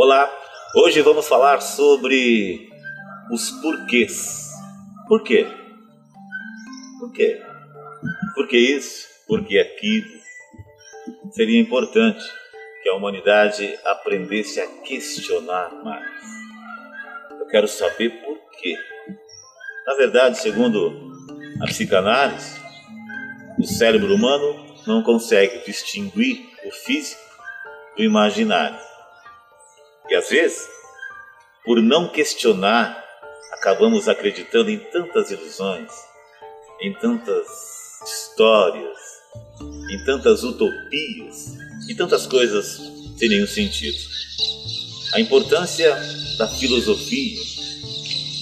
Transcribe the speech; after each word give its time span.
Olá, 0.00 0.32
hoje 0.76 1.02
vamos 1.02 1.26
falar 1.26 1.60
sobre 1.60 2.70
os 3.32 3.50
porquês. 3.60 4.48
Por 5.08 5.24
quê? 5.24 5.44
Por 7.00 7.12
quê? 7.12 7.42
Por 8.32 8.46
que 8.46 8.56
isso? 8.56 9.08
Por 9.26 9.44
que 9.44 9.58
aquilo? 9.58 10.06
Seria 11.32 11.60
importante 11.60 12.24
que 12.80 12.88
a 12.88 12.94
humanidade 12.94 13.76
aprendesse 13.84 14.60
a 14.60 14.68
questionar 14.82 15.74
mais. 15.82 16.22
Eu 17.40 17.48
quero 17.48 17.66
saber 17.66 18.10
por 18.24 18.38
quê. 18.52 18.76
Na 19.84 19.94
verdade, 19.94 20.38
segundo 20.38 21.10
a 21.60 21.64
psicanálise, 21.66 22.56
o 23.58 23.66
cérebro 23.66 24.14
humano 24.14 24.76
não 24.86 25.02
consegue 25.02 25.64
distinguir 25.66 26.48
o 26.64 26.70
físico 26.70 27.20
do 27.96 28.04
imaginário. 28.04 28.86
E 30.08 30.14
às 30.14 30.28
vezes, 30.28 30.66
por 31.64 31.82
não 31.82 32.08
questionar, 32.08 33.04
acabamos 33.52 34.08
acreditando 34.08 34.70
em 34.70 34.78
tantas 34.78 35.30
ilusões, 35.30 35.90
em 36.80 36.92
tantas 36.94 37.46
histórias, 38.06 38.98
em 39.90 40.04
tantas 40.04 40.42
utopias 40.44 41.56
e 41.88 41.94
tantas 41.94 42.26
coisas 42.26 42.80
sem 43.16 43.28
nenhum 43.28 43.46
sentido. 43.46 43.98
A 45.14 45.20
importância 45.20 45.94
da 46.36 46.46
filosofia, 46.46 47.40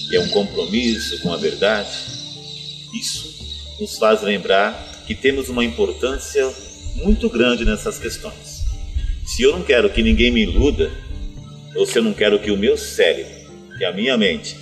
que 0.09 0.15
é 0.15 0.19
um 0.19 0.29
compromisso 0.29 1.19
com 1.21 1.33
a 1.33 1.37
verdade, 1.37 1.89
isso 2.93 3.35
nos 3.79 3.97
faz 3.97 4.21
lembrar 4.21 4.73
que 5.05 5.15
temos 5.15 5.49
uma 5.49 5.63
importância 5.63 6.53
muito 6.95 7.29
grande 7.29 7.65
nessas 7.65 7.97
questões. 7.97 8.65
Se 9.25 9.43
eu 9.43 9.51
não 9.51 9.63
quero 9.63 9.89
que 9.89 10.01
ninguém 10.01 10.31
me 10.31 10.43
iluda, 10.43 10.91
se 11.85 11.99
eu 11.99 12.03
não 12.03 12.13
quero 12.13 12.39
que 12.39 12.51
o 12.51 12.57
meu 12.57 12.77
cérebro, 12.77 13.33
que 13.77 13.85
a 13.85 13.91
minha 13.91 14.17
mente, 14.17 14.57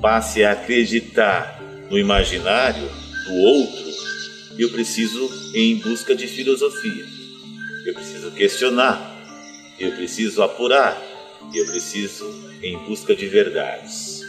passe 0.00 0.44
a 0.44 0.52
acreditar 0.52 1.60
no 1.90 1.98
imaginário 1.98 2.88
do 3.26 3.34
outro, 3.34 3.88
eu 4.58 4.70
preciso 4.70 5.30
ir 5.54 5.72
em 5.72 5.76
busca 5.76 6.14
de 6.14 6.26
filosofia. 6.26 7.06
Eu 7.86 7.94
preciso 7.94 8.30
questionar, 8.32 9.16
eu 9.78 9.92
preciso 9.92 10.42
apurar, 10.42 11.00
eu 11.54 11.64
preciso 11.66 12.24
ir 12.62 12.66
em 12.66 12.78
busca 12.78 13.14
de 13.14 13.26
verdades. 13.26 14.20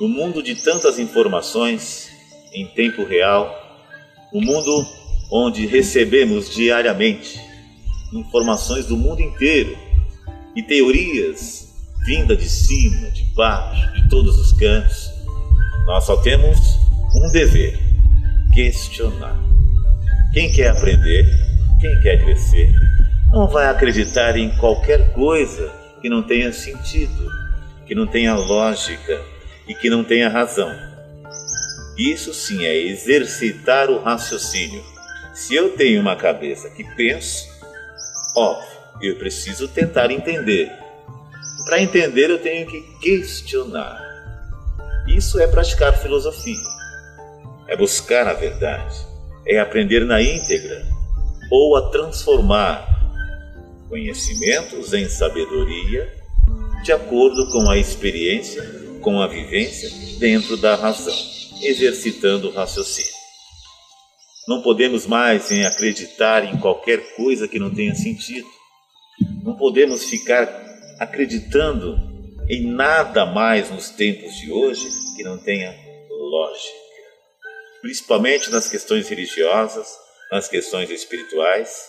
No 0.00 0.08
mundo 0.08 0.42
de 0.42 0.54
tantas 0.54 0.98
informações, 0.98 2.10
em 2.52 2.66
tempo 2.66 3.04
real, 3.04 3.60
um 4.32 4.40
mundo 4.40 4.86
onde 5.30 5.66
recebemos 5.66 6.54
diariamente 6.54 7.40
informações 8.12 8.86
do 8.86 8.96
mundo 8.96 9.20
inteiro 9.20 9.76
e 10.54 10.62
teorias 10.62 11.63
vinda 12.04 12.36
de 12.36 12.48
cima, 12.48 13.10
de 13.10 13.22
baixo, 13.34 13.92
de 13.94 14.08
todos 14.08 14.38
os 14.38 14.52
cantos, 14.52 15.10
nós 15.86 16.04
só 16.04 16.16
temos 16.18 16.58
um 17.14 17.30
dever: 17.30 17.78
questionar. 18.52 19.36
Quem 20.32 20.52
quer 20.52 20.70
aprender, 20.70 21.26
quem 21.80 22.00
quer 22.00 22.22
crescer, 22.22 22.72
não 23.32 23.48
vai 23.48 23.66
acreditar 23.66 24.36
em 24.36 24.50
qualquer 24.56 25.12
coisa 25.12 25.72
que 26.00 26.08
não 26.08 26.22
tenha 26.22 26.52
sentido, 26.52 27.30
que 27.86 27.94
não 27.94 28.06
tenha 28.06 28.34
lógica 28.34 29.20
e 29.66 29.74
que 29.74 29.88
não 29.88 30.04
tenha 30.04 30.28
razão. 30.28 30.70
Isso 31.96 32.34
sim 32.34 32.64
é 32.64 32.76
exercitar 32.76 33.88
o 33.88 34.02
raciocínio. 34.02 34.82
Se 35.32 35.54
eu 35.54 35.70
tenho 35.70 36.00
uma 36.00 36.16
cabeça 36.16 36.68
que 36.70 36.84
penso, 36.96 37.48
óbvio, 38.36 38.68
eu 39.00 39.16
preciso 39.16 39.68
tentar 39.68 40.10
entender 40.10 40.83
para 41.64 41.80
entender, 41.80 42.30
eu 42.30 42.38
tenho 42.38 42.66
que 42.66 42.80
questionar. 43.00 44.00
Isso 45.08 45.40
é 45.40 45.46
praticar 45.46 45.96
filosofia. 45.98 46.62
É 47.66 47.76
buscar 47.76 48.26
a 48.26 48.34
verdade. 48.34 48.94
É 49.46 49.58
aprender 49.58 50.04
na 50.04 50.22
íntegra 50.22 50.86
ou 51.50 51.76
a 51.76 51.90
transformar 51.90 52.88
conhecimentos 53.88 54.92
em 54.92 55.08
sabedoria 55.08 56.12
de 56.82 56.92
acordo 56.92 57.48
com 57.50 57.70
a 57.70 57.78
experiência, 57.78 58.62
com 59.00 59.20
a 59.20 59.26
vivência 59.26 59.90
dentro 60.18 60.56
da 60.56 60.74
razão, 60.74 61.16
exercitando 61.62 62.48
o 62.48 62.52
raciocínio. 62.52 63.12
Não 64.46 64.60
podemos 64.60 65.06
mais 65.06 65.50
em 65.50 65.64
acreditar 65.64 66.44
em 66.44 66.58
qualquer 66.58 67.14
coisa 67.16 67.48
que 67.48 67.58
não 67.58 67.74
tenha 67.74 67.94
sentido. 67.94 68.46
Não 69.42 69.56
podemos 69.56 70.04
ficar 70.04 70.63
acreditando 70.98 71.98
em 72.48 72.66
nada 72.66 73.24
mais 73.24 73.70
nos 73.70 73.90
tempos 73.90 74.34
de 74.36 74.52
hoje 74.52 74.86
que 75.16 75.22
não 75.22 75.38
tenha 75.38 75.74
lógica, 76.10 76.74
principalmente 77.80 78.50
nas 78.50 78.68
questões 78.68 79.08
religiosas, 79.08 79.88
nas 80.30 80.48
questões 80.48 80.90
espirituais. 80.90 81.88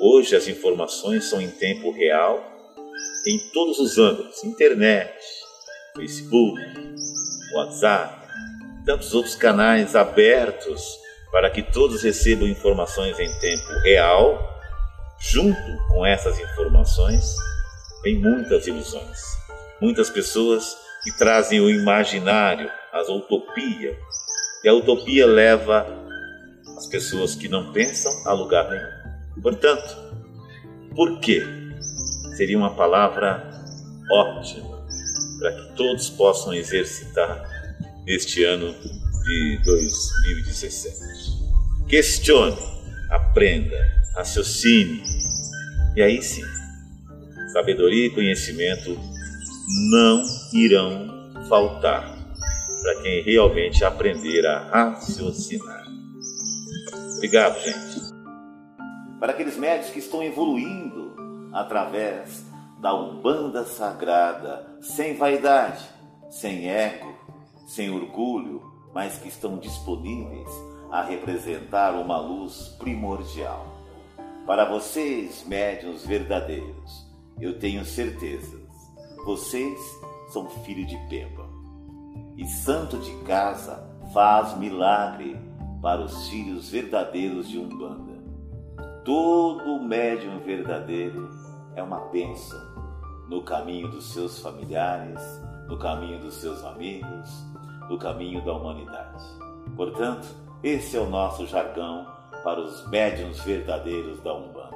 Hoje 0.00 0.36
as 0.36 0.48
informações 0.48 1.24
são 1.24 1.40
em 1.40 1.50
tempo 1.50 1.90
real, 1.92 2.44
em 3.26 3.38
todos 3.52 3.78
os 3.78 3.98
ângulos: 3.98 4.42
internet, 4.44 5.14
Facebook, 5.96 6.60
WhatsApp, 7.54 8.28
tantos 8.84 9.14
outros 9.14 9.34
canais 9.34 9.94
abertos 9.96 10.98
para 11.30 11.50
que 11.50 11.62
todos 11.62 12.02
recebam 12.02 12.48
informações 12.48 13.18
em 13.18 13.38
tempo 13.40 13.68
real. 13.82 14.48
Junto 15.22 15.76
com 15.88 16.06
essas 16.06 16.38
informações, 16.40 17.34
em 18.04 18.18
muitas 18.18 18.66
ilusões. 18.66 19.18
Muitas 19.80 20.10
pessoas 20.10 20.76
que 21.02 21.16
trazem 21.16 21.60
o 21.60 21.70
imaginário, 21.70 22.70
a 22.92 23.00
utopia, 23.12 23.98
e 24.62 24.68
a 24.68 24.74
utopia 24.74 25.26
leva 25.26 25.86
as 26.76 26.86
pessoas 26.86 27.34
que 27.34 27.48
não 27.48 27.72
pensam 27.72 28.12
a 28.26 28.32
lugar 28.32 28.68
nenhum. 28.70 29.42
Portanto, 29.42 29.96
por 30.94 31.18
quê? 31.20 31.42
Seria 32.36 32.58
uma 32.58 32.74
palavra 32.74 33.50
ótima 34.10 34.84
para 35.38 35.52
que 35.52 35.76
todos 35.76 36.10
possam 36.10 36.52
exercitar 36.52 37.48
neste 38.04 38.44
ano 38.44 38.74
de 39.24 39.60
2017. 39.64 41.40
Questione, 41.88 42.58
aprenda, 43.10 43.76
raciocine, 44.14 45.02
e 45.96 46.02
aí 46.02 46.22
sim 46.22 46.59
sabedoria 47.52 48.06
e 48.06 48.10
conhecimento 48.10 48.98
não 49.90 50.22
irão 50.52 51.08
faltar 51.48 52.16
para 52.82 53.02
quem 53.02 53.22
realmente 53.22 53.84
aprender 53.84 54.46
a 54.46 54.58
raciocinar. 54.68 55.84
Obrigado, 57.16 57.60
gente. 57.60 58.10
Para 59.18 59.32
aqueles 59.32 59.56
médicos 59.56 59.90
que 59.90 59.98
estão 59.98 60.22
evoluindo 60.22 61.14
através 61.52 62.44
da 62.80 62.94
Umbanda 62.94 63.64
Sagrada, 63.64 64.78
sem 64.80 65.16
vaidade, 65.16 65.84
sem 66.30 66.70
ego, 66.70 67.14
sem 67.66 67.90
orgulho, 67.90 68.62
mas 68.94 69.18
que 69.18 69.28
estão 69.28 69.58
disponíveis 69.58 70.48
a 70.90 71.02
representar 71.02 71.92
uma 71.92 72.18
luz 72.18 72.74
primordial. 72.78 73.66
Para 74.46 74.64
vocês, 74.64 75.44
médiuns 75.46 76.04
verdadeiros, 76.06 77.09
eu 77.40 77.58
tenho 77.58 77.84
certezas. 77.84 78.60
Vocês 79.24 79.78
são 80.28 80.48
filho 80.64 80.86
de 80.86 80.96
Pemba. 81.08 81.48
E 82.36 82.46
santo 82.46 82.98
de 82.98 83.12
casa 83.24 83.88
faz 84.12 84.56
milagre 84.58 85.36
para 85.80 86.02
os 86.02 86.28
filhos 86.28 86.68
verdadeiros 86.68 87.48
de 87.48 87.58
Umbanda. 87.58 88.20
Todo 89.04 89.82
médium 89.82 90.40
verdadeiro 90.40 91.30
é 91.74 91.82
uma 91.82 92.00
bênção 92.08 92.60
no 93.28 93.42
caminho 93.42 93.88
dos 93.88 94.12
seus 94.12 94.38
familiares, 94.40 95.20
no 95.66 95.78
caminho 95.78 96.18
dos 96.20 96.34
seus 96.34 96.62
amigos, 96.64 97.30
no 97.88 97.98
caminho 97.98 98.44
da 98.44 98.52
humanidade. 98.52 99.24
Portanto, 99.76 100.28
esse 100.62 100.96
é 100.96 101.00
o 101.00 101.08
nosso 101.08 101.46
jargão 101.46 102.06
para 102.44 102.60
os 102.60 102.86
médiums 102.88 103.40
verdadeiros 103.40 104.20
da 104.20 104.34
Umbanda. 104.34 104.70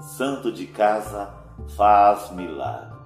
Santo 0.00 0.52
de 0.52 0.66
casa 0.66 1.32
faz 1.76 2.30
milagre. 2.32 2.97